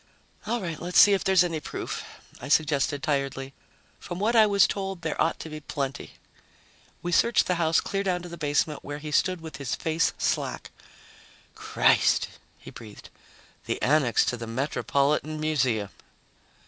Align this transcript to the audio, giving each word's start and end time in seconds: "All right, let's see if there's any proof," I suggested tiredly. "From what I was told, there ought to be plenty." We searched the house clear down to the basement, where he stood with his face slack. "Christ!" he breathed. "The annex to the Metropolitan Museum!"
"All 0.47 0.59
right, 0.59 0.79
let's 0.79 0.97
see 0.99 1.13
if 1.13 1.23
there's 1.23 1.43
any 1.43 1.59
proof," 1.59 2.03
I 2.41 2.47
suggested 2.47 3.03
tiredly. 3.03 3.53
"From 3.99 4.17
what 4.17 4.35
I 4.35 4.47
was 4.47 4.65
told, 4.65 5.03
there 5.03 5.21
ought 5.21 5.39
to 5.41 5.47
be 5.49 5.59
plenty." 5.59 6.13
We 7.03 7.11
searched 7.11 7.45
the 7.45 7.53
house 7.61 7.79
clear 7.79 8.01
down 8.01 8.23
to 8.23 8.27
the 8.29 8.35
basement, 8.35 8.83
where 8.83 8.97
he 8.97 9.11
stood 9.11 9.41
with 9.41 9.57
his 9.57 9.75
face 9.75 10.13
slack. 10.17 10.71
"Christ!" 11.53 12.29
he 12.57 12.71
breathed. 12.71 13.11
"The 13.67 13.79
annex 13.83 14.25
to 14.25 14.37
the 14.37 14.47
Metropolitan 14.47 15.39
Museum!" 15.39 15.89